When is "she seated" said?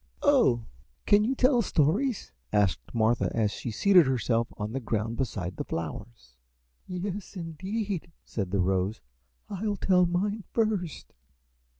3.51-4.07